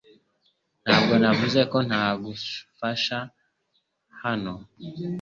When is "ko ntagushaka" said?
1.71-3.17